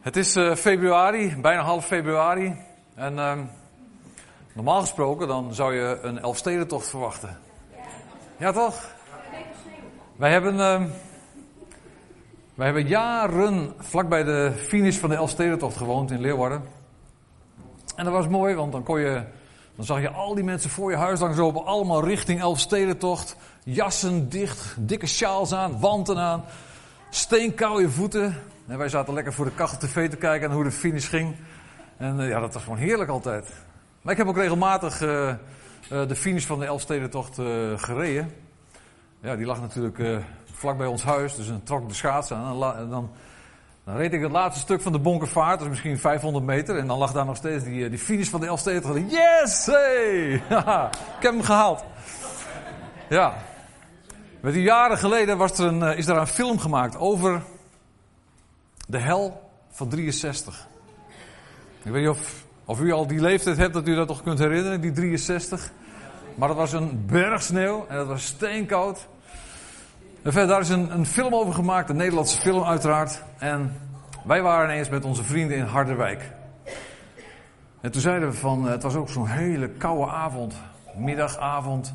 [0.00, 2.56] Het is uh, februari, bijna half februari.
[2.94, 3.32] En uh,
[4.52, 7.38] normaal gesproken dan zou je een Elfstedentocht verwachten.
[8.36, 8.94] Ja, toch?
[10.16, 10.82] Wij hebben, uh,
[12.54, 16.62] wij hebben jaren vlakbij de finish van de Elfstedentocht gewoond in Leeuwarden.
[17.96, 19.22] En dat was mooi, want dan kon je,
[19.76, 23.36] dan zag je al die mensen voor je huis langs lopen, allemaal richting Elfstedentocht.
[23.64, 26.44] Jassen dicht, dikke sjaals aan, wanten aan,
[27.10, 28.36] steenkoude voeten.
[28.70, 31.36] En wij zaten lekker voor de kachel tv te kijken en hoe de finish ging.
[31.96, 33.52] En uh, ja, dat was gewoon heerlijk altijd.
[34.02, 35.34] Maar ik heb ook regelmatig uh, uh,
[36.08, 37.34] de finish van de Elfstedentocht
[37.76, 38.32] gereden.
[39.22, 40.22] Ja, die lag natuurlijk
[40.52, 42.76] vlak bij ons huis, dus dan trok de schaats aan.
[42.76, 43.10] En dan,
[43.84, 46.78] dan, reed ik het laatste stuk van de Bonkervaart, is misschien 500 meter.
[46.78, 49.10] En dan lag daar nog steeds die, die finish van de Elfstedentocht.
[49.10, 49.66] Yes!
[49.66, 50.32] Hey!
[51.18, 51.84] ik heb hem gehaald.
[53.08, 53.34] Ja.
[54.40, 57.42] Met die jaren geleden was er een, is er een film gemaakt over
[58.90, 60.66] de hel van 63.
[61.82, 64.38] Ik weet niet of, of u al die leeftijd hebt dat u dat toch kunt
[64.38, 65.72] herinneren, die 63.
[66.34, 69.08] Maar dat was een berg sneeuw en dat was steenkoud.
[70.22, 73.22] En verder, daar is een, een film over gemaakt, een Nederlandse film uiteraard.
[73.38, 73.72] En
[74.24, 76.30] wij waren ineens met onze vrienden in Harderwijk.
[77.80, 80.54] En toen zeiden we van, het was ook zo'n hele koude avond,
[80.96, 81.94] middagavond.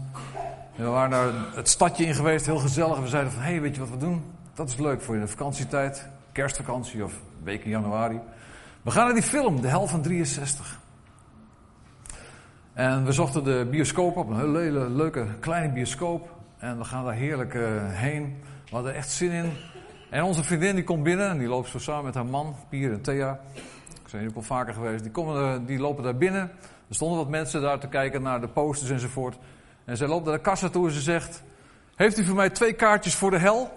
[0.75, 2.99] En we waren daar het stadje in geweest, heel gezellig.
[2.99, 4.23] We zeiden van, hé, hey, weet je wat we doen?
[4.53, 8.19] Dat is leuk voor je vakantietijd kerstvakantie of week in januari.
[8.81, 10.79] We gaan naar die film, De Hel van 63.
[12.73, 16.29] En we zochten de bioscoop op, een hele leuke kleine bioscoop.
[16.57, 18.41] En we gaan daar heerlijk uh, heen.
[18.65, 19.51] We hadden echt zin in.
[20.09, 22.91] En onze vriendin die komt binnen en die loopt zo samen met haar man, Pier
[22.91, 23.39] en Thea.
[24.03, 25.03] Ik zijn hier ook al vaker geweest.
[25.03, 26.41] Die, komen, die lopen daar binnen.
[26.89, 29.37] Er stonden wat mensen daar te kijken naar de posters enzovoort.
[29.85, 31.43] En zij loopt naar de kassa toe en ze zegt...
[31.95, 33.71] Heeft u voor mij twee kaartjes voor de hel?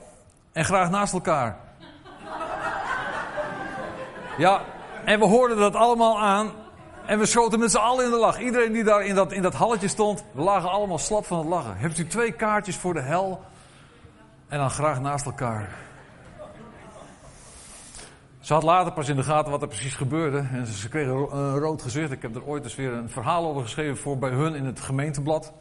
[0.53, 1.68] En graag naast elkaar.
[4.39, 4.65] Ja,
[5.05, 6.51] en we hoorden dat allemaal aan.
[7.07, 8.41] En we schoten met z'n allen in de lach.
[8.41, 11.49] Iedereen die daar in dat, in dat halletje stond, we lagen allemaal slap van het
[11.49, 11.77] lachen.
[11.77, 13.41] Hebt u twee kaartjes voor de hel?
[14.49, 15.69] En dan graag naast elkaar.
[18.41, 20.47] Ze had later pas in de gaten wat er precies gebeurde.
[20.53, 22.13] En ze kregen een rood gezicht.
[22.13, 24.81] Ik heb er ooit eens weer een verhaal over geschreven voor bij hun in het
[24.81, 25.53] gemeenteblad.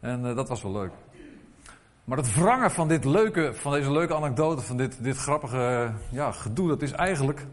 [0.00, 0.92] En uh, dat was wel leuk.
[2.04, 6.32] Maar het wrangen van, dit leuke, van deze leuke anekdote, van dit, dit grappige ja,
[6.32, 7.46] gedoe, dat is eigenlijk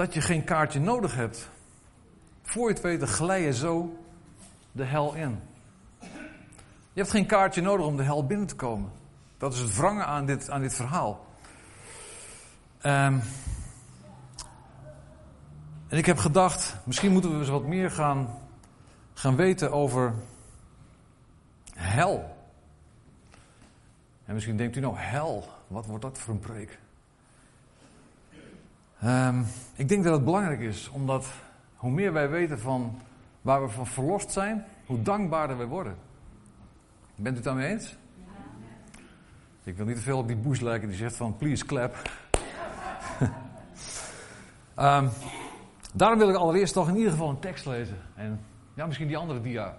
[0.00, 1.50] dat je geen kaartje nodig hebt.
[2.42, 3.98] Voor je het weet, glij je zo
[4.72, 5.40] de hel in.
[6.92, 8.90] Je hebt geen kaartje nodig om de hel binnen te komen.
[9.38, 11.26] Dat is het wrangen aan dit, aan dit verhaal.
[12.82, 13.22] Um,
[15.88, 18.38] en ik heb gedacht, misschien moeten we eens wat meer gaan,
[19.14, 20.14] gaan weten over
[21.74, 22.36] hel.
[24.24, 26.78] En misschien denkt u nou, hel, wat wordt dat voor een preek?
[29.04, 31.26] Um, ik denk dat het belangrijk is, omdat
[31.76, 32.98] hoe meer wij weten van
[33.40, 35.96] waar we van verlost zijn, hoe dankbaarder wij worden.
[37.14, 37.96] Bent u het daarmee eens?
[38.16, 38.24] Ja.
[39.64, 42.10] Ik wil niet te veel op die Bush lijken die zegt van please clap.
[44.76, 45.08] um,
[45.92, 47.98] daarom wil ik allereerst toch in ieder geval een tekst lezen.
[48.14, 48.40] En
[48.74, 49.76] ja, misschien die andere dia.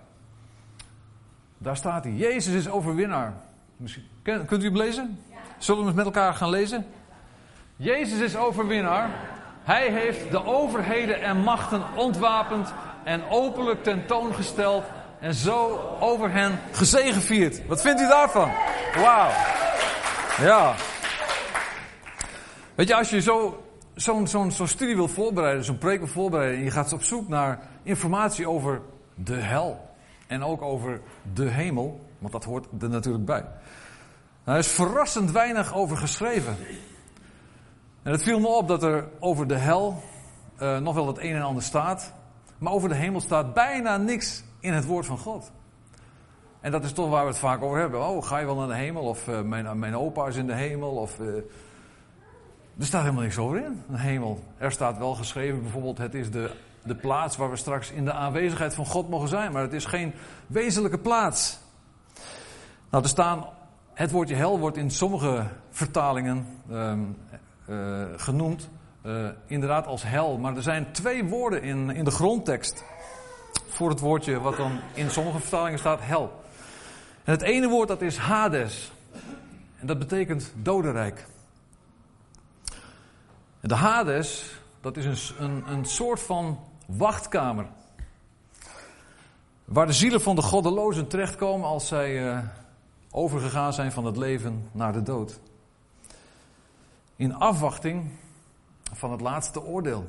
[1.57, 2.13] Daar staat hij.
[2.13, 3.33] Jezus is overwinnaar.
[3.77, 5.19] Misschien, kunt u hem lezen?
[5.29, 5.38] Ja.
[5.57, 6.85] Zullen we het met elkaar gaan lezen?
[7.81, 9.09] Jezus is overwinnaar.
[9.64, 14.84] Hij heeft de overheden en machten ontwapend en openlijk tentoongesteld
[15.19, 17.68] en zo over hen gezegevierd.
[17.68, 18.52] Wat vindt u daarvan?
[18.96, 19.30] Wauw.
[20.40, 20.75] Ja.
[22.75, 23.64] Weet je, als je zo,
[23.96, 27.28] zo'n zo'n zo'n studie wil voorbereiden, zo'n preek wil voorbereiden, en je gaat op zoek
[27.28, 28.81] naar informatie over
[29.16, 29.90] de hel
[30.28, 31.02] en ook over
[31.34, 33.46] de hemel, want dat hoort er natuurlijk bij.
[34.44, 36.58] Nou, er is verrassend weinig over geschreven.
[38.03, 40.01] En het viel me op dat er over de hel
[40.62, 42.13] uh, nog wel het een en ander staat.
[42.57, 45.51] Maar over de hemel staat bijna niks in het woord van God.
[46.59, 48.07] En dat is toch waar we het vaak over hebben.
[48.07, 49.03] Oh, ga je wel naar de hemel?
[49.03, 50.91] Of uh, mijn, mijn opa is in de hemel?
[50.91, 51.35] Of, uh,
[52.77, 54.44] er staat helemaal niks over in, de hemel.
[54.57, 56.51] Er staat wel geschreven bijvoorbeeld, het is de,
[56.83, 59.51] de plaats waar we straks in de aanwezigheid van God mogen zijn.
[59.51, 60.13] Maar het is geen
[60.48, 61.59] wezenlijke plaats.
[62.89, 63.45] Nou, er staan,
[63.94, 67.18] het woordje hel wordt in sommige vertalingen um,
[67.71, 68.69] uh, genoemd,
[69.06, 70.38] uh, inderdaad als hel.
[70.38, 72.83] Maar er zijn twee woorden in, in de grondtekst
[73.68, 76.41] voor het woordje wat dan in sommige vertalingen staat hel.
[77.23, 78.91] En het ene woord dat is Hades.
[79.79, 81.25] En dat betekent dodenrijk.
[83.59, 87.65] En de Hades, dat is een, een, een soort van wachtkamer.
[89.65, 92.39] Waar de zielen van de goddelozen terechtkomen als zij uh,
[93.12, 95.39] overgegaan zijn van het leven naar de dood.
[97.21, 98.09] In afwachting
[98.94, 100.06] van het laatste oordeel.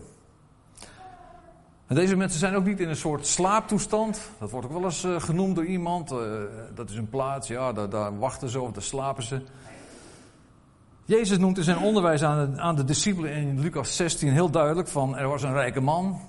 [1.87, 4.21] En deze mensen zijn ook niet in een soort slaaptoestand.
[4.39, 6.13] Dat wordt ook wel eens uh, genoemd door iemand.
[6.13, 6.19] Uh,
[6.75, 9.43] dat is een plaats, ja, daar, daar, wachten ze of daar slapen ze.
[11.05, 14.89] Jezus noemt in zijn onderwijs aan de, aan de discipelen in Lucas 16 heel duidelijk
[14.89, 16.21] van er was een rijke man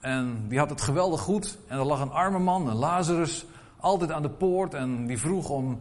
[0.00, 3.46] en die had het geweldig goed en er lag een arme man, een Lazarus,
[3.80, 5.78] altijd aan de poort en die vroeg om,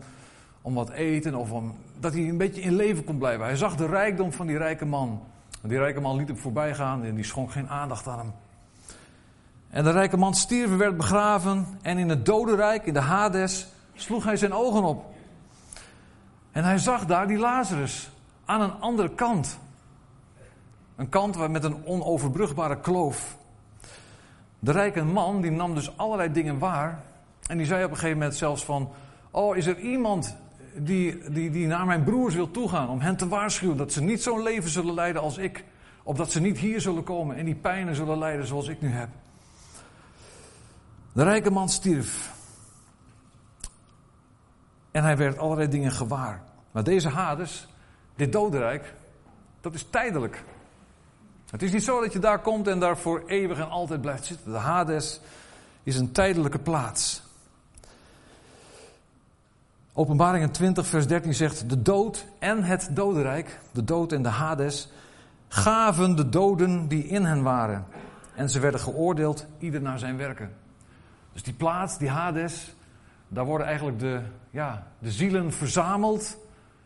[0.63, 3.45] om wat eten of om, dat hij een beetje in leven kon blijven.
[3.45, 5.23] Hij zag de rijkdom van die rijke man.
[5.61, 8.33] En die rijke man liet hem voorbij gaan en die schonk geen aandacht aan hem.
[9.69, 14.23] En de rijke man stierf werd begraven en in het dodenrijk, in de Hades, sloeg
[14.23, 15.05] hij zijn ogen op.
[16.51, 18.11] En hij zag daar die Lazarus
[18.45, 19.59] aan een andere kant.
[20.95, 23.37] Een kant met een onoverbrugbare kloof.
[24.59, 27.03] De rijke man die nam dus allerlei dingen waar.
[27.47, 28.89] En die zei op een gegeven moment zelfs van...
[29.31, 30.35] Oh, is er iemand
[30.75, 34.23] die, die, die naar mijn broers wil toegaan om hen te waarschuwen dat ze niet
[34.23, 35.63] zo'n leven zullen leiden als ik.
[36.03, 39.09] Opdat ze niet hier zullen komen en die pijnen zullen lijden zoals ik nu heb.
[41.13, 42.31] De rijke man stierf.
[44.91, 46.41] En hij werd allerlei dingen gewaar.
[46.71, 47.67] Maar deze Hades,
[48.15, 48.93] dit dodenrijk,
[49.61, 50.43] dat is tijdelijk.
[51.49, 54.25] Het is niet zo dat je daar komt en daar voor eeuwig en altijd blijft
[54.25, 54.51] zitten.
[54.51, 55.21] De Hades
[55.83, 57.22] is een tijdelijke plaats.
[59.95, 64.91] Openbaringen 20, vers 13 zegt: De dood en het dodenrijk, de dood en de Hades,
[65.47, 67.85] gaven de doden die in hen waren.
[68.35, 70.53] En ze werden geoordeeld, ieder naar zijn werken.
[71.33, 72.75] Dus die plaats, die Hades,
[73.27, 76.37] daar worden eigenlijk de, ja, de zielen verzameld.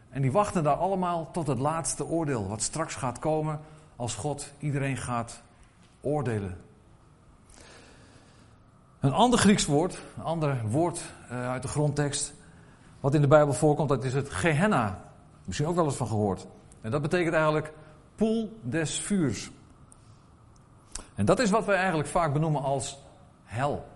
[0.10, 3.60] En die wachten daar allemaal tot het laatste oordeel, wat straks gaat komen
[3.96, 5.42] als God iedereen gaat
[6.02, 6.58] oordelen.
[9.00, 11.02] Een ander Grieks woord, een ander woord
[11.32, 12.34] uh, uit de grondtekst,
[13.08, 15.02] wat in de Bijbel voorkomt, dat is het Gehenna.
[15.46, 16.48] Misschien ook wel eens van gehoord.
[16.82, 17.74] En dat betekent eigenlijk
[18.16, 19.52] poel des vuurs.
[21.16, 23.00] En dat is wat wij eigenlijk vaak benoemen als
[23.44, 23.88] hel.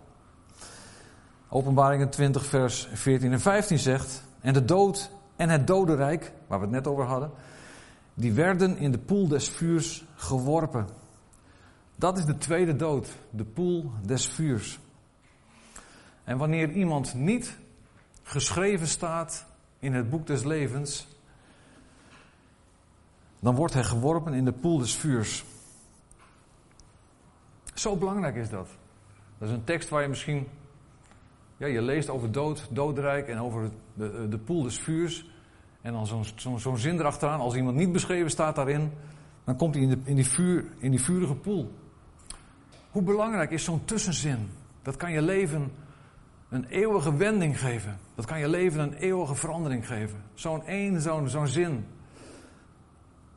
[1.50, 6.66] Openbaringen 20, vers 14 en 15 zegt: En de dood en het dodenrijk, waar we
[6.66, 7.32] het net over hadden,
[8.14, 10.88] die werden in de poel des vuurs geworpen.
[11.96, 14.80] Dat is de tweede dood, de poel des vuurs.
[16.24, 17.60] En wanneer iemand niet
[18.24, 19.46] geschreven staat
[19.80, 21.08] in het boek des levens,
[23.40, 25.46] dan wordt hij geworpen in de poel des vuurs.
[27.74, 28.68] Zo belangrijk is dat.
[29.38, 30.48] Dat is een tekst waar je misschien,
[31.58, 35.30] ja, je leest over dood, doodrijk en over de, de poel des vuurs.
[35.82, 38.92] En dan zo'n zo, zin erachteraan, als iemand niet beschreven staat daarin,
[39.44, 41.72] dan komt hij in, in, die, vuur, in die vurige poel.
[42.92, 44.50] Hoe belangrijk is zo'n tussenzin?
[44.82, 45.72] Dat kan je leven
[46.52, 48.00] een eeuwige wending geven.
[48.16, 50.24] Dat kan je leven een eeuwige verandering geven.
[50.34, 51.86] Zo'n één, zo'n zo'n zin.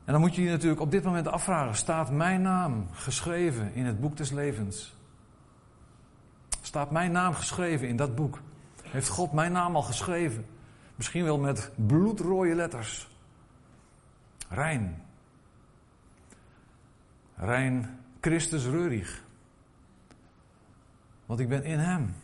[0.04, 3.84] En dan moet je je natuurlijk op dit moment afvragen: staat mijn naam geschreven in
[3.84, 4.96] het boek des levens?
[6.60, 8.40] Staat mijn naam geschreven in dat boek?
[8.82, 10.46] Heeft God mijn naam al geschreven?
[10.94, 13.08] Misschien wel met bloedrode letters.
[14.48, 15.02] Rijn.
[17.36, 19.22] Rijn Christus Reurig.
[21.26, 22.14] Want ik ben in Hem.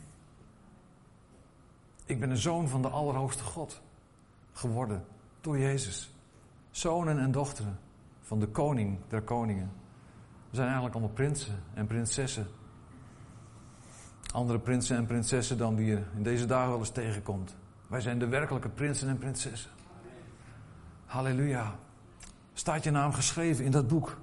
[2.11, 3.83] Ik ben een zoon van de Allerhoogste God
[4.53, 5.05] geworden
[5.41, 6.15] door Jezus.
[6.71, 7.79] Zonen en dochteren
[8.21, 9.71] van de koning der koningen.
[10.51, 12.47] We zijn eigenlijk allemaal prinsen en prinsessen.
[14.33, 17.57] Andere prinsen en prinsessen dan die je in deze dagen wel eens tegenkomt.
[17.87, 19.71] Wij zijn de werkelijke prinsen en prinsessen.
[21.07, 21.75] Halleluja.
[22.53, 24.17] Staat je naam geschreven in dat boek.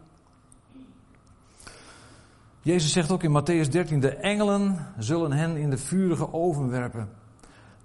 [2.62, 7.10] Jezus zegt ook in Matthäus 13: De engelen zullen hen in de vurige oven werpen.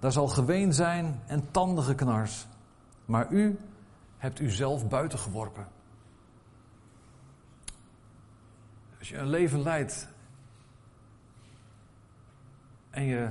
[0.03, 1.51] Daar zal geween zijn en
[1.95, 2.47] knars.
[3.05, 3.59] Maar u
[4.17, 5.67] hebt u zelf buiten geworpen.
[8.99, 10.07] Als je een leven leidt
[12.89, 13.29] en je,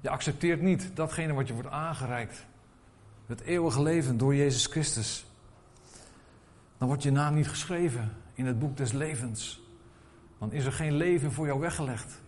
[0.00, 2.46] je accepteert niet datgene wat je wordt aangereikt,
[3.26, 5.26] het eeuwige leven door Jezus Christus,
[6.78, 9.62] dan wordt je naam niet geschreven in het boek des levens.
[10.38, 12.20] Dan is er geen leven voor jou weggelegd.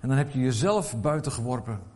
[0.00, 1.94] En dan heb je jezelf buiten geworpen.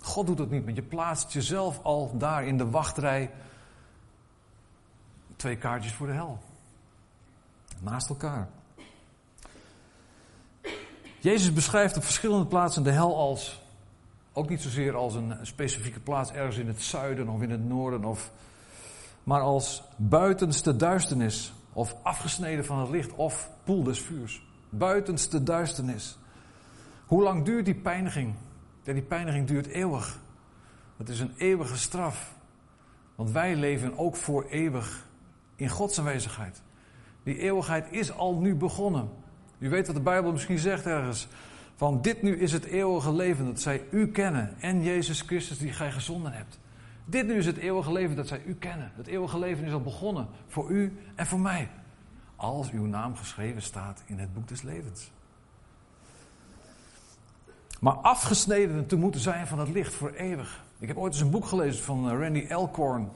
[0.00, 3.30] God doet het niet, want je plaatst jezelf al daar in de wachtrij.
[5.36, 6.38] Twee kaartjes voor de hel.
[7.80, 8.48] Naast elkaar.
[11.18, 13.62] Jezus beschrijft op verschillende plaatsen de hel als,
[14.32, 18.04] ook niet zozeer als een specifieke plaats ergens in het zuiden of in het noorden,
[18.04, 18.30] of,
[19.24, 24.42] maar als buitenste duisternis, of afgesneden van het licht, of poel des vuurs.
[24.68, 26.18] Buitenste duisternis.
[27.06, 28.34] Hoe lang duurt die pijniging?
[28.94, 30.18] Die pijniging duurt eeuwig.
[30.96, 32.34] Het is een eeuwige straf.
[33.14, 35.06] Want wij leven ook voor eeuwig
[35.56, 36.62] in Gods aanwezigheid.
[37.22, 39.08] Die eeuwigheid is al nu begonnen.
[39.58, 41.28] U weet wat de Bijbel misschien zegt ergens.
[41.76, 45.72] Van dit nu is het eeuwige leven dat zij u kennen en Jezus Christus die
[45.72, 46.58] gij gezonden hebt.
[47.04, 48.92] Dit nu is het eeuwige leven dat zij u kennen.
[48.94, 51.68] Het eeuwige leven is al begonnen voor u en voor mij.
[52.36, 55.10] Als uw naam geschreven staat in het boek des levens.
[57.80, 60.64] Maar afgesneden te moeten zijn van het licht voor eeuwig.
[60.78, 63.08] Ik heb ooit eens een boek gelezen van eh, Randy Elkhorn.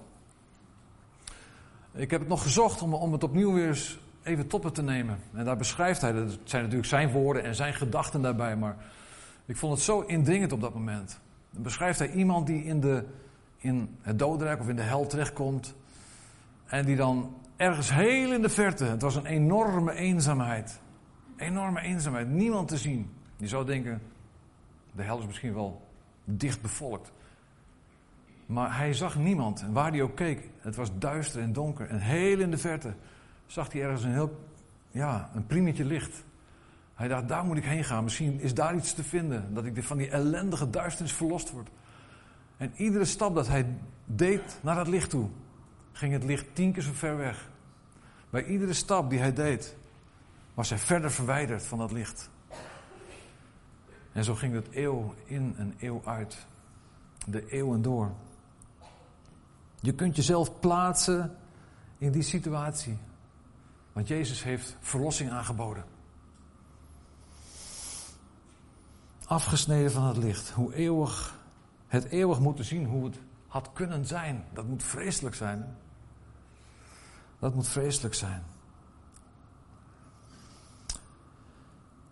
[1.92, 5.18] Ik heb het nog gezocht om, om het opnieuw weer eens even toppen te nemen.
[5.32, 8.76] En daar beschrijft hij, dat zijn natuurlijk zijn woorden en zijn gedachten daarbij, maar
[9.46, 11.20] ik vond het zo indringend op dat moment.
[11.50, 13.04] Dan beschrijft hij iemand die in, de,
[13.56, 15.74] in het dodenrijk of in de hel terechtkomt.
[16.64, 20.80] En die dan ergens heel in de verte, het was een enorme eenzaamheid.
[21.36, 23.10] Enorme eenzaamheid, niemand te zien.
[23.36, 24.00] Je zou denken,
[24.96, 25.88] de hel is misschien wel
[26.24, 27.12] dicht bevolkt.
[28.46, 29.62] Maar hij zag niemand.
[29.62, 31.88] En waar hij ook keek, het was duister en donker.
[31.88, 32.94] En heel in de verte
[33.46, 34.46] zag hij ergens een heel,
[34.90, 36.24] ja, een licht.
[36.94, 38.04] Hij dacht, daar moet ik heen gaan.
[38.04, 39.54] Misschien is daar iets te vinden.
[39.54, 41.68] Dat ik van die ellendige duisternis verlost word.
[42.56, 43.66] En iedere stap dat hij
[44.04, 45.28] deed naar dat licht toe,
[45.92, 47.50] ging het licht tien keer zo ver weg.
[48.30, 49.76] Bij iedere stap die hij deed,
[50.54, 52.30] was hij verder verwijderd van dat licht.
[54.14, 56.46] En zo ging het eeuw in en eeuw uit.
[57.26, 58.12] De eeuwen door.
[59.80, 61.36] Je kunt jezelf plaatsen
[61.98, 62.98] in die situatie.
[63.92, 65.84] Want Jezus heeft verlossing aangeboden.
[69.26, 70.50] Afgesneden van het licht.
[70.50, 71.38] Hoe eeuwig,
[71.86, 74.44] het eeuwig moeten zien hoe het had kunnen zijn.
[74.52, 75.76] Dat moet vreselijk zijn.
[77.38, 78.42] Dat moet vreselijk zijn.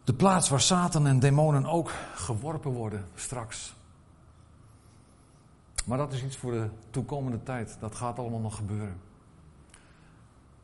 [0.05, 3.75] De plaats waar Satan en demonen ook geworpen worden straks.
[5.87, 7.77] Maar dat is iets voor de toekomende tijd.
[7.81, 9.01] Dat gaat allemaal nog gebeuren.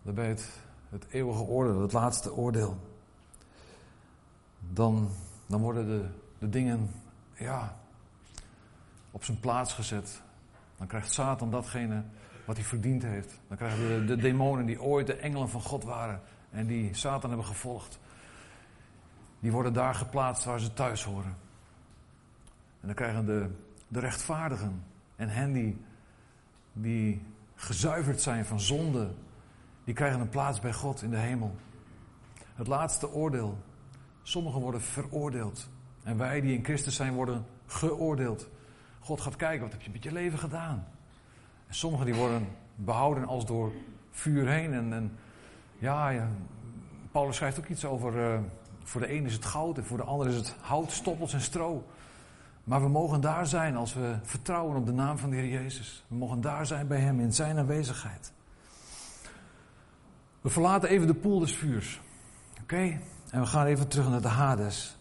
[0.03, 0.51] Daarbij het,
[0.89, 2.79] het eeuwige oordeel, het laatste oordeel.
[4.73, 5.09] Dan,
[5.47, 6.05] dan worden de,
[6.39, 6.91] de dingen
[7.35, 7.77] ja,
[9.11, 10.23] op zijn plaats gezet.
[10.77, 12.03] Dan krijgt Satan datgene
[12.45, 13.41] wat hij verdiend heeft.
[13.49, 17.31] Dan krijgen de, de demonen die ooit de engelen van God waren en die Satan
[17.31, 17.99] hebben gevolgd,
[19.41, 21.37] die worden daar geplaatst waar ze thuis horen.
[22.81, 23.51] En dan krijgen de,
[23.89, 24.85] de rechtvaardigen
[25.17, 25.81] en hen die,
[26.73, 27.23] die
[27.55, 29.11] gezuiverd zijn van zonde,
[29.85, 31.57] die krijgen een plaats bij God in de hemel.
[32.55, 33.59] Het laatste oordeel.
[34.23, 35.69] Sommigen worden veroordeeld.
[36.03, 38.49] En wij die in Christus zijn worden geoordeeld.
[39.01, 40.87] God gaat kijken, wat heb je met je leven gedaan?
[41.67, 43.73] En sommigen die worden behouden als door
[44.11, 44.73] vuur heen.
[44.73, 45.19] En, en
[45.79, 46.29] ja, ja,
[47.11, 48.39] Paulus schrijft ook iets over, uh,
[48.89, 51.41] voor de een is het goud en voor de ander is het hout, stoppels en
[51.41, 51.85] stro.
[52.65, 56.05] Maar we mogen daar zijn als we vertrouwen op de naam van de Heer Jezus.
[56.09, 58.33] We mogen daar zijn bij Hem in Zijn aanwezigheid.
[60.41, 62.01] We verlaten even de poel des vuurs.
[62.63, 63.01] Oké?
[63.31, 64.97] En we gaan even terug naar de Hades.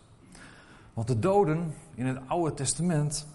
[0.94, 3.27] Want de doden in het Oude Testament,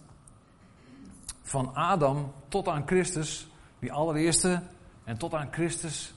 [1.43, 4.63] van Adam tot aan Christus, die allereerste,
[5.05, 6.15] en tot aan Christus,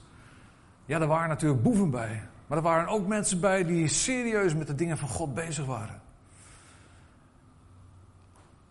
[0.84, 2.22] ja, er waren natuurlijk boeven bij.
[2.46, 6.00] Maar er waren ook mensen bij die serieus met de dingen van God bezig waren.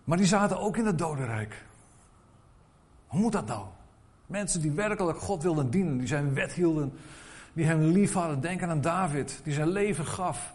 [0.03, 1.65] Maar die zaten ook in het dodenrijk.
[3.08, 3.65] Hoe moet dat nou?
[4.25, 6.94] Mensen die werkelijk God wilden dienen, die zijn wet hielden,
[7.53, 8.41] die hem lief hadden.
[8.41, 10.53] Denk aan David, die zijn leven gaf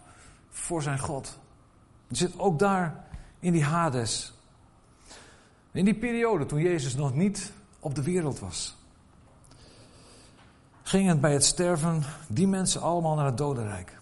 [0.48, 1.38] voor zijn God.
[2.08, 3.04] Die zit ook daar
[3.38, 4.32] in die Hades.
[5.72, 8.76] In die periode toen Jezus nog niet op de wereld was,
[10.90, 13.99] gingen bij het sterven die mensen allemaal naar het dodenrijk.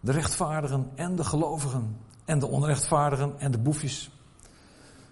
[0.00, 4.10] De rechtvaardigen en de gelovigen en de onrechtvaardigen en de boefjes.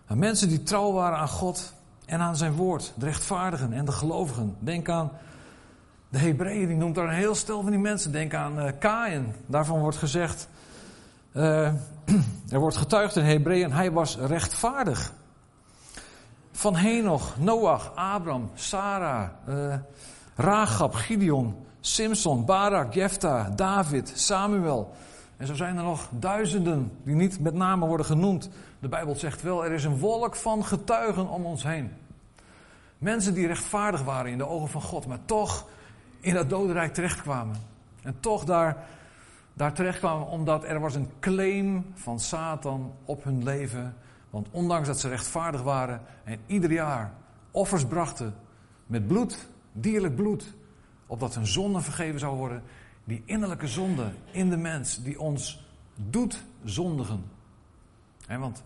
[0.06, 4.56] mensen die trouw waren aan God en aan zijn woord, de rechtvaardigen en de gelovigen.
[4.58, 5.10] Denk aan
[6.08, 8.12] de Hebreeën, die noemt daar een heel stel van die mensen.
[8.12, 10.48] Denk aan uh, daarvan wordt gezegd,
[11.32, 11.72] uh,
[12.54, 15.12] er wordt getuigd in Hebreeën, hij was rechtvaardig.
[16.52, 19.74] Van Henoch, Noach, Abraham, Sarah, uh,
[20.38, 24.94] Rahab, Gideon, Simson, Barak, Jefta, David, Samuel.
[25.36, 28.50] En zo zijn er nog duizenden die niet met name worden genoemd.
[28.78, 31.90] De Bijbel zegt wel, er is een wolk van getuigen om ons heen.
[32.98, 35.66] Mensen die rechtvaardig waren in de ogen van God, maar toch
[36.20, 37.56] in dat dodenrijk terechtkwamen.
[38.02, 38.76] En toch daar,
[39.52, 43.96] daar terechtkwamen omdat er was een claim van Satan op hun leven.
[44.30, 47.12] Want ondanks dat ze rechtvaardig waren en ieder jaar
[47.50, 48.34] offers brachten
[48.86, 49.48] met bloed,
[49.80, 50.54] dierlijk bloed,
[51.06, 52.62] opdat hun zonde vergeven zou worden,
[53.04, 57.24] die innerlijke zonde in de mens die ons doet zondigen.
[58.26, 58.64] want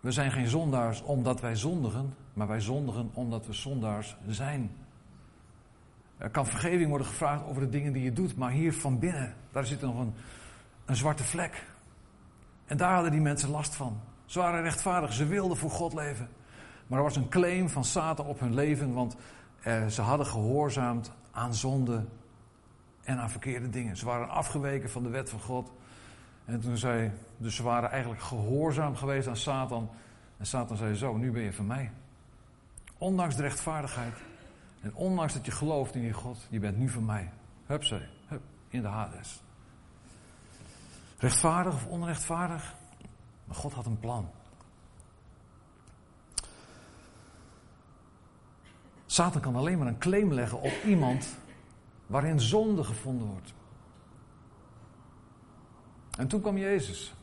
[0.00, 4.70] we zijn geen zondaars omdat wij zondigen, maar wij zondigen omdat we zondaars zijn.
[6.18, 9.34] Er kan vergeving worden gevraagd over de dingen die je doet, maar hier van binnen,
[9.52, 10.12] daar zit nog een,
[10.84, 11.66] een zwarte vlek.
[12.66, 14.00] En daar hadden die mensen last van.
[14.24, 16.28] Ze waren rechtvaardig, ze wilden voor God leven.
[16.90, 19.16] Maar er was een claim van Satan op hun leven, want
[19.62, 22.04] eh, ze hadden gehoorzaamd aan zonde
[23.02, 23.96] en aan verkeerde dingen.
[23.96, 25.72] Ze waren afgeweken van de wet van God.
[26.44, 29.90] En toen zei, dus ze waren eigenlijk gehoorzaam geweest aan Satan.
[30.36, 31.90] En Satan zei zo, nu ben je van mij.
[32.98, 34.14] Ondanks de rechtvaardigheid.
[34.80, 37.32] En ondanks dat je gelooft in die God, je bent nu van mij.
[37.66, 39.42] Hup, zei, hup, in de Hades.
[41.18, 42.74] Rechtvaardig of onrechtvaardig?
[43.44, 44.30] Maar God had een plan.
[49.10, 51.36] Satan kan alleen maar een claim leggen op iemand
[52.06, 53.54] waarin zonde gevonden wordt.
[56.18, 57.14] En toen kwam Jezus.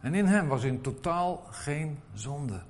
[0.00, 2.62] En in hem was in totaal geen zonde.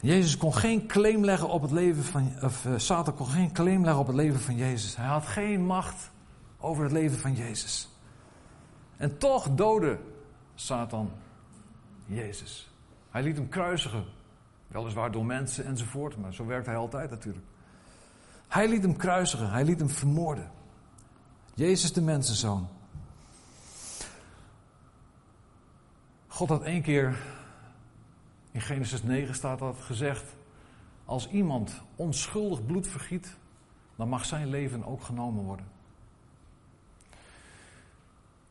[0.00, 3.82] Jezus kon geen claim leggen op het leven van, of uh, Satan kon geen claim
[3.84, 4.96] leggen op het leven van Jezus.
[4.96, 6.10] Hij had geen macht
[6.58, 7.88] over het leven van Jezus.
[8.96, 9.98] En toch doodde
[10.54, 11.10] Satan
[12.06, 12.70] Jezus.
[13.10, 14.14] Hij liet hem kruisigen.
[14.68, 17.46] Weliswaar door mensen enzovoort, maar zo werkt hij altijd natuurlijk.
[18.48, 20.50] Hij liet hem kruisigen, hij liet hem vermoorden.
[21.54, 22.68] Jezus de mensenzoon.
[26.26, 27.18] God had één keer,
[28.50, 30.24] in Genesis 9 staat dat, gezegd:
[31.04, 33.36] Als iemand onschuldig bloed vergiet,
[33.96, 35.66] dan mag zijn leven ook genomen worden.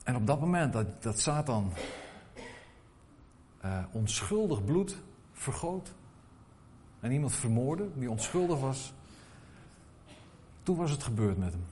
[0.03, 1.73] En op dat moment dat, dat Satan
[3.65, 4.97] uh, onschuldig bloed
[5.31, 5.93] vergoot
[7.05, 8.93] en iemand vermoordde die onschuldig was,
[10.63, 11.65] toen was het gebeurd met hem.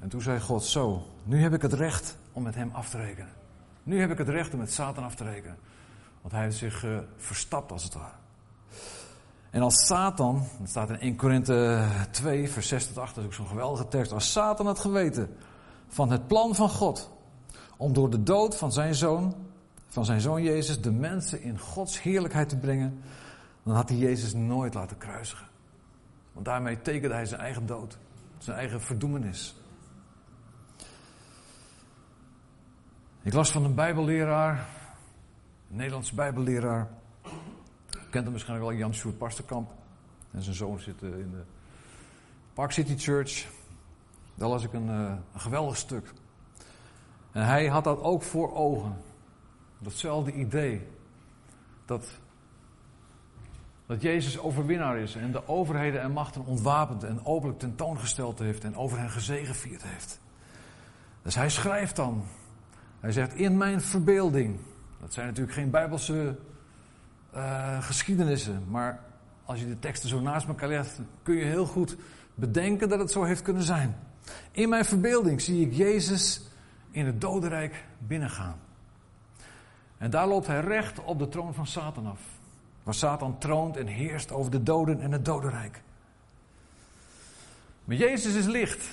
[0.00, 2.96] En toen zei God: Zo, nu heb ik het recht om met hem af te
[2.96, 3.32] rekenen.
[3.82, 5.56] Nu heb ik het recht om met Satan af te rekenen.
[6.20, 8.14] Want hij heeft zich uh, verstapt als het ware.
[9.50, 13.30] En als Satan, dat staat in 1 Korinthe 2, vers 6 tot 8, dat is
[13.30, 14.12] ook zo'n geweldige tekst.
[14.12, 15.36] Als Satan had geweten
[15.88, 17.10] van het plan van God
[17.76, 19.34] om door de dood van zijn zoon,
[19.88, 23.02] van zijn zoon Jezus, de mensen in Gods heerlijkheid te brengen,
[23.66, 25.46] dan had hij Jezus nooit laten kruisigen.
[26.32, 27.98] Want daarmee tekende hij zijn eigen dood,
[28.38, 29.56] zijn eigen verdoemenis.
[33.22, 34.66] Ik las van een Bijbelleraar,
[35.70, 36.88] een Nederlandse Bijbelleraar.
[37.90, 39.70] U kent hem waarschijnlijk wel, Jan Sjoerd Pasterkamp.
[40.30, 41.42] En zijn zoon zit eh, in de
[42.54, 43.46] Park City Church.
[44.34, 46.12] Daar las ik een, eh, een geweldig stuk.
[47.32, 48.96] En hij had dat ook voor ogen.
[49.78, 50.86] Datzelfde idee.
[51.84, 52.18] Dat,
[53.86, 58.76] dat Jezus overwinnaar is en de overheden en machten ontwapend en openlijk tentoongesteld heeft en
[58.76, 60.20] over hen gezegevierd heeft.
[61.22, 62.24] Dus hij schrijft dan
[63.00, 64.58] hij zegt, in mijn verbeelding.
[65.00, 66.36] Dat zijn natuurlijk geen bijbelse
[67.34, 69.00] uh, geschiedenissen, maar
[69.44, 71.96] als je de teksten zo naast elkaar legt, kun je heel goed
[72.34, 73.96] bedenken dat het zo heeft kunnen zijn.
[74.50, 76.50] In mijn verbeelding zie ik Jezus
[76.90, 78.58] in het dodenrijk binnengaan.
[79.98, 82.20] En daar loopt hij recht op de troon van Satan af.
[82.86, 85.82] Waar Satan troont en heerst over de doden en het dodenrijk.
[87.84, 88.86] Maar Jezus is licht.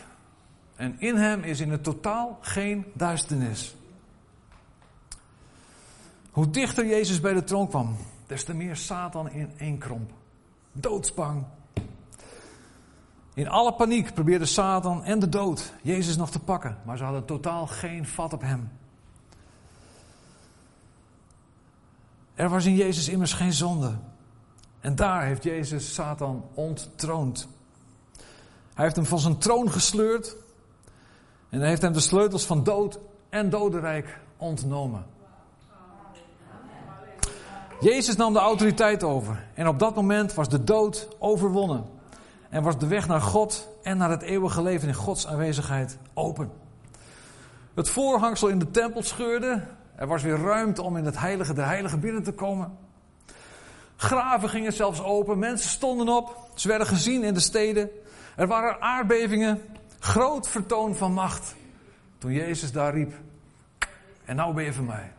[0.76, 3.76] En in hem is in het totaal geen duisternis.
[6.32, 7.96] Hoe dichter Jezus bij de troon kwam,
[8.28, 10.12] des te meer Satan in één kromp.
[10.72, 11.46] Doodsbang.
[13.34, 17.26] In alle paniek probeerde Satan en de dood Jezus nog te pakken, maar ze hadden
[17.26, 18.72] totaal geen vat op hem.
[22.36, 23.92] Er was in Jezus immers geen zonde.
[24.80, 27.48] En daar heeft Jezus Satan onttroond.
[28.74, 30.36] Hij heeft hem van zijn troon gesleurd
[31.50, 35.06] en hij heeft hem de sleutels van dood en dodenrijk ontnomen.
[37.80, 39.48] Jezus nam de autoriteit over.
[39.54, 41.86] En op dat moment was de dood overwonnen.
[42.50, 46.52] En was de weg naar God en naar het eeuwige leven in Gods aanwezigheid open.
[47.74, 49.64] Het voorhangsel in de tempel scheurde.
[50.04, 52.78] Er was weer ruimte om in het heilige der heiligen binnen te komen.
[53.96, 55.40] Graven gingen zelfs open.
[55.40, 56.50] Mensen stonden op.
[56.56, 57.90] Ze werden gezien in de steden.
[58.36, 59.62] Er waren aardbevingen.
[60.00, 61.56] Groot vertoon van macht.
[62.18, 63.14] Toen Jezus daar riep.
[64.26, 65.12] En nou ben je van mij.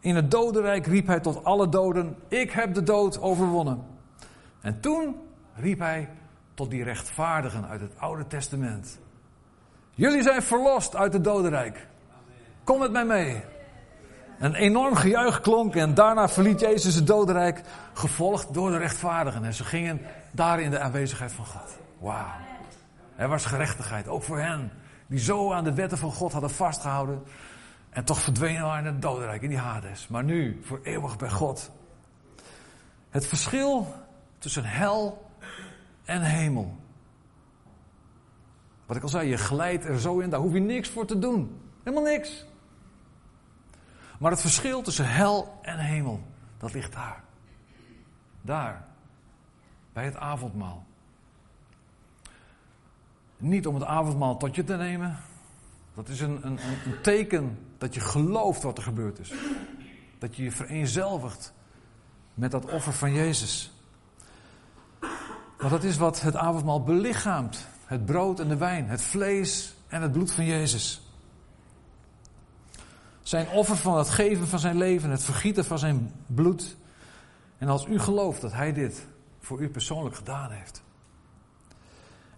[0.00, 3.84] In het dodenrijk riep hij tot alle doden: Ik heb de dood overwonnen.
[4.60, 5.16] En toen
[5.54, 6.08] riep hij
[6.54, 8.98] tot die rechtvaardigen uit het Oude Testament:
[9.94, 11.90] Jullie zijn verlost uit het dodenrijk.
[12.64, 13.42] Kom met mij mee.
[14.38, 19.44] Een enorm gejuich klonk en daarna verliet Jezus het dodenrijk, gevolgd door de rechtvaardigen.
[19.44, 21.78] En ze gingen daar in de aanwezigheid van God.
[21.98, 22.26] Wauw.
[23.16, 24.72] Er was gerechtigheid, ook voor hen,
[25.06, 27.22] die zo aan de wetten van God hadden vastgehouden
[27.90, 30.08] En toch verdwenen waren in het dodenrijk, in die Hades.
[30.08, 31.70] Maar nu, voor eeuwig bij God.
[33.10, 33.94] Het verschil
[34.38, 35.30] tussen hel
[36.04, 36.76] en hemel.
[38.86, 41.18] Wat ik al zei, je glijdt er zo in, daar hoef je niks voor te
[41.18, 41.60] doen.
[41.82, 42.44] Helemaal niks.
[44.22, 46.20] Maar het verschil tussen hel en hemel,
[46.58, 47.22] dat ligt daar.
[48.42, 48.84] Daar.
[49.92, 50.84] Bij het avondmaal.
[53.36, 55.16] Niet om het avondmaal tot je te nemen.
[55.94, 59.32] Dat is een, een, een teken dat je gelooft wat er gebeurd is.
[60.18, 61.52] Dat je je vereenzelvigt
[62.34, 63.72] met dat offer van Jezus.
[65.58, 67.66] Maar dat is wat het avondmaal belichaamt.
[67.84, 71.11] Het brood en de wijn, het vlees en het bloed van Jezus.
[73.32, 76.76] Zijn offer van het geven van zijn leven, het vergieten van zijn bloed.
[77.58, 79.06] En als u gelooft dat hij dit
[79.40, 80.82] voor u persoonlijk gedaan heeft.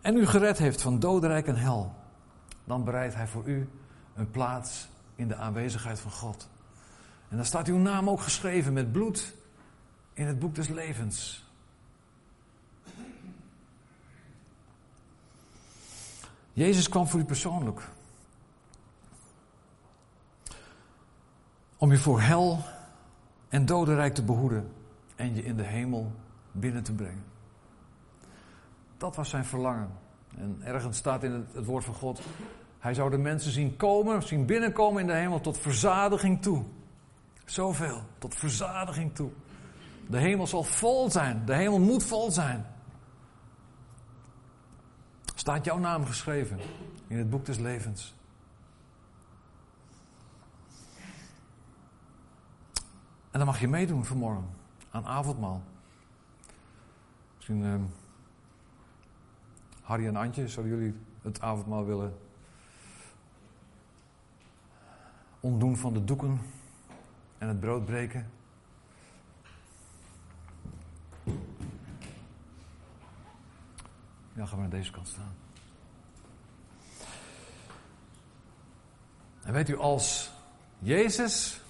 [0.01, 1.95] En u gered heeft van dodenrijk en hel.
[2.65, 3.69] Dan bereidt hij voor u
[4.15, 6.49] een plaats in de aanwezigheid van God.
[7.29, 9.35] En dan staat uw naam ook geschreven met bloed
[10.13, 11.45] in het boek des levens.
[16.53, 17.81] Jezus kwam voor u persoonlijk.
[21.85, 22.59] Om je voor hel
[23.49, 24.73] en dodenrijk te behoeden
[25.17, 26.13] en je in de hemel
[26.53, 27.25] binnen te brengen.
[28.97, 29.91] Dat was zijn verlangen.
[30.37, 32.21] En ergens staat in het, het, woord van God,
[32.79, 36.65] hij zou de mensen zien komen, zien binnenkomen in de hemel tot verzadiging toe.
[37.45, 39.31] Zoveel, tot verzadiging toe.
[40.09, 42.67] De hemel zal vol zijn, de hemel moet vol zijn.
[45.35, 46.59] Staat jouw naam geschreven
[47.07, 48.15] in het boek des levens.
[53.35, 54.49] En dan mag je meedoen vanmorgen
[54.91, 55.63] aan avondmaal.
[57.37, 57.75] Misschien uh,
[59.83, 62.19] Harry en Antje, zouden jullie het avondmaal willen
[65.41, 66.41] ontdoen van de doeken
[67.39, 68.31] en het brood breken?
[74.33, 75.35] Ja, gaan we naar deze kant staan.
[79.43, 80.33] En weet u, als
[80.79, 81.64] Jezus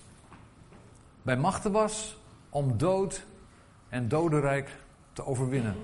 [1.24, 3.26] bij machten was om dood
[3.88, 4.76] en dodenrijk
[5.12, 5.76] te overwinnen.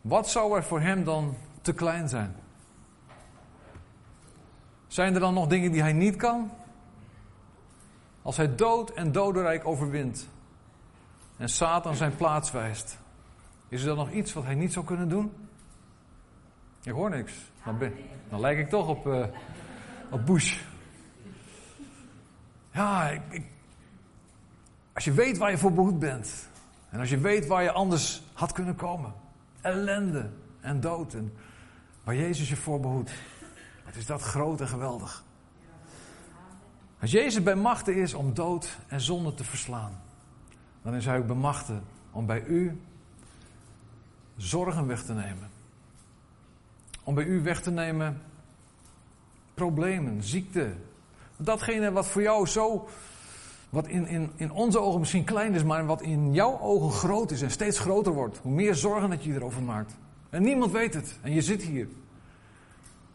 [0.00, 2.36] Wat zou er voor hem dan te klein zijn?
[4.86, 6.50] Zijn er dan nog dingen die hij niet kan?
[8.22, 10.28] Als hij dood en dodenrijk overwint
[11.36, 12.98] en Satan zijn plaats wijst,
[13.68, 15.32] is er dan nog iets wat hij niet zou kunnen doen?
[16.82, 17.32] Ik hoor niks.
[17.64, 17.94] Dan, ben,
[18.28, 19.26] dan lijk ik toch op, uh,
[20.10, 20.60] op Bush.
[22.76, 23.12] Ja,
[24.92, 26.48] als je weet waar je voor behoed bent.
[26.90, 29.12] En als je weet waar je anders had kunnen komen.
[29.60, 31.16] Ellende en dood.
[32.04, 33.10] Waar Jezus je voor behoedt.
[33.84, 35.24] Wat is dat groot en geweldig.
[37.00, 40.00] Als Jezus bij machten is om dood en zonde te verslaan.
[40.82, 42.80] Dan is hij ook bij machten om bij u
[44.36, 45.50] zorgen weg te nemen.
[47.02, 48.22] Om bij u weg te nemen
[49.54, 50.74] problemen, ziekte.
[51.36, 52.88] Datgene wat voor jou zo,
[53.70, 57.30] wat in, in, in onze ogen misschien klein is, maar wat in jouw ogen groot
[57.30, 58.38] is en steeds groter wordt.
[58.38, 59.96] Hoe meer zorgen dat je erover maakt.
[60.30, 61.18] En niemand weet het.
[61.22, 61.88] En je zit hier.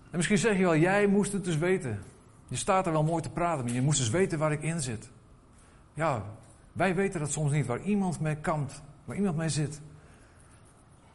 [0.10, 2.00] En misschien zeg je wel, jij moest het dus weten.
[2.48, 4.82] Je staat er wel mooi te praten, maar je moest dus weten waar ik in
[4.82, 5.10] zit.
[5.94, 6.24] Ja,
[6.74, 9.82] wij weten dat soms niet, waar iemand mee kampt, waar iemand mee zit.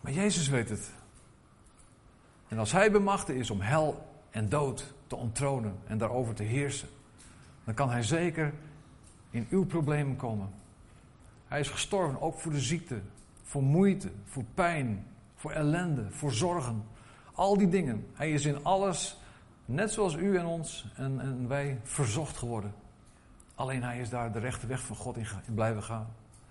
[0.00, 0.90] Maar Jezus weet het.
[2.48, 6.88] En als Hij bemachtigd is om hel en dood te onttronen en daarover te heersen,
[7.66, 8.52] dan kan Hij zeker
[9.30, 10.48] in uw problemen komen.
[11.48, 13.00] Hij is gestorven ook voor de ziekte,
[13.42, 16.84] voor moeite, voor pijn, voor ellende, voor zorgen.
[17.32, 18.06] Al die dingen.
[18.14, 19.20] Hij is in alles,
[19.64, 22.74] net zoals u en ons en, en wij, verzocht geworden.
[23.54, 26.06] Alleen hij is daar de rechte weg van God in, in blijven gaan.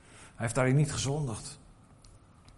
[0.10, 1.60] Hij heeft daarin niet gezondigd.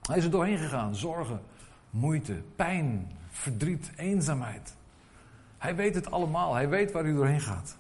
[0.02, 0.96] Hij is er doorheen gegaan.
[0.96, 1.42] Zorgen,
[1.90, 4.76] moeite, pijn, verdriet, eenzaamheid.
[5.58, 6.54] Hij weet het allemaal.
[6.54, 7.78] Hij weet waar u doorheen gaat.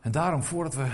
[0.00, 0.86] En daarom, voordat we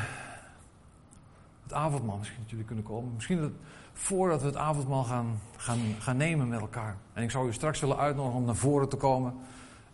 [1.62, 3.50] het avondmaal, misschien dat jullie kunnen komen, misschien dat,
[3.92, 6.96] voordat we het avondmaal gaan, gaan, gaan nemen met elkaar.
[7.12, 9.34] En ik zou u straks willen uitnodigen om naar voren te komen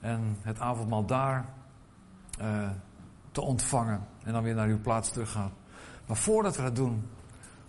[0.00, 1.44] en het avondmaal daar
[2.40, 2.68] uh,
[3.32, 5.52] te ontvangen en dan weer naar uw plaats teruggaan.
[6.06, 7.08] Maar voordat we dat doen,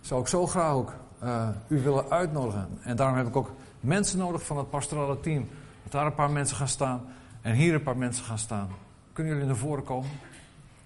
[0.00, 2.68] zou ik zo graag ook uh, u willen uitnodigen.
[2.82, 5.48] En daarom heb ik ook mensen nodig van het pastorale team.
[5.82, 7.00] Dat daar een paar mensen gaan staan
[7.40, 8.68] en hier een paar mensen gaan staan.
[9.12, 10.10] Kunnen jullie naar voren komen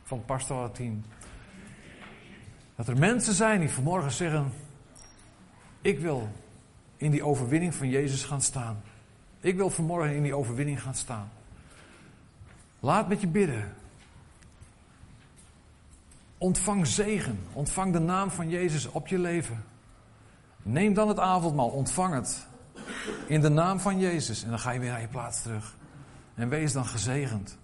[0.07, 1.05] van het pastorale team?
[2.77, 4.53] Dat er mensen zijn die vanmorgen zeggen:
[5.81, 6.29] Ik wil
[6.97, 8.83] in die overwinning van Jezus gaan staan.
[9.41, 11.31] Ik wil vanmorgen in die overwinning gaan staan.
[12.81, 13.75] Laat met je bidden.
[16.39, 17.39] Ontvang zegen.
[17.53, 19.65] Ontvang de naam van Jezus op je leven.
[20.63, 21.69] Neem dan het avondmaal.
[21.69, 22.47] Ontvang het.
[23.27, 24.43] In de naam van Jezus.
[24.43, 25.77] En dan ga je weer naar je plaats terug.
[26.35, 27.59] En wees dan gezegend.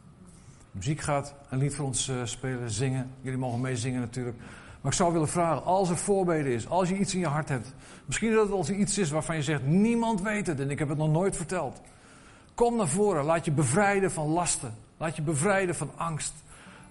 [0.73, 3.11] Muziek gaat een lied voor ons uh, spelen, zingen.
[3.21, 4.37] Jullie mogen meezingen natuurlijk.
[4.81, 7.49] Maar ik zou willen vragen, als er voorbeden is, als je iets in je hart
[7.49, 7.75] hebt.
[8.05, 10.89] Misschien dat het als iets is waarvan je zegt, niemand weet het en ik heb
[10.89, 11.81] het nog nooit verteld.
[12.55, 14.75] Kom naar voren, laat je bevrijden van lasten.
[14.97, 16.35] Laat je bevrijden van angst.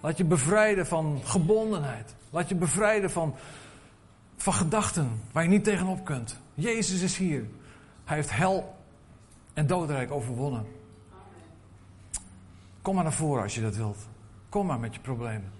[0.00, 2.14] Laat je bevrijden van gebondenheid.
[2.30, 3.34] Laat je bevrijden van,
[4.36, 6.40] van gedachten waar je niet tegenop kunt.
[6.54, 7.46] Jezus is hier.
[8.04, 8.74] Hij heeft hel
[9.54, 10.66] en doodrijk overwonnen.
[12.82, 14.08] Kom maar naar voren als je dat wilt.
[14.48, 15.52] Kom maar met je problemen.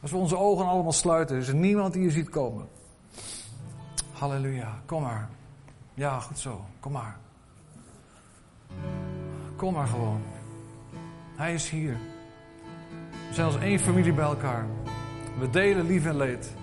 [0.00, 2.68] Als we onze ogen allemaal sluiten, is er niemand die je ziet komen.
[4.12, 5.28] Halleluja, kom maar.
[5.94, 7.16] Ja, goed zo, kom maar.
[9.56, 10.20] Kom maar gewoon.
[11.36, 11.96] Hij is hier.
[13.28, 14.66] We zijn als één familie bij elkaar.
[15.38, 16.54] We delen lief en leed.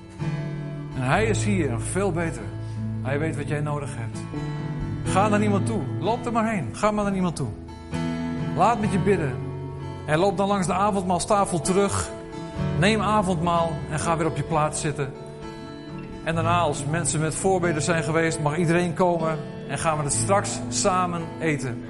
[0.96, 2.44] En hij is hier, nog veel beter.
[3.02, 4.20] Hij weet wat jij nodig hebt.
[5.04, 5.82] Ga naar niemand toe.
[6.00, 6.76] Loop er maar heen.
[6.76, 7.50] Ga maar naar niemand toe.
[8.56, 9.53] Laat met je bidden.
[10.06, 12.10] En loop dan langs de avondmaalstafel terug.
[12.80, 15.14] Neem avondmaal en ga weer op je plaats zitten.
[16.24, 19.38] En daarna, als mensen met voorbeden zijn geweest, mag iedereen komen
[19.68, 21.84] en gaan we het straks samen eten.